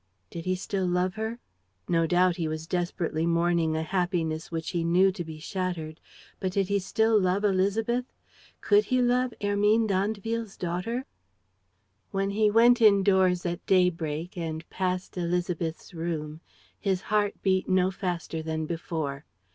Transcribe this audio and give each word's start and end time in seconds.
Did 0.31 0.45
he 0.45 0.55
still 0.55 0.87
love 0.87 1.13
her? 1.13 1.37
No 1.87 2.07
doubt, 2.07 2.37
he 2.37 2.47
was 2.47 2.65
desperately 2.65 3.27
mourning 3.27 3.77
a 3.77 3.83
happiness 3.83 4.49
which 4.51 4.71
he 4.71 4.83
knew 4.83 5.11
to 5.11 5.23
be 5.23 5.37
shattered; 5.37 5.99
but 6.39 6.51
did 6.53 6.69
he 6.69 6.79
still 6.79 7.19
love 7.21 7.43
Élisabeth? 7.43 8.05
Could 8.61 8.85
he 8.85 8.99
love 8.99 9.31
Hermine 9.39 9.85
d'Andeville's 9.85 10.57
daughter? 10.57 11.05
When 12.09 12.31
he 12.31 12.49
went 12.49 12.81
indoors 12.81 13.45
at 13.45 13.63
daybreak 13.67 14.35
and 14.35 14.67
passed 14.71 15.13
Élisabeth's 15.17 15.93
room, 15.93 16.41
his 16.79 17.01
heart 17.01 17.35
beat 17.43 17.69
no 17.69 17.91
faster 17.91 18.41
than 18.41 18.65
before. 18.65 19.25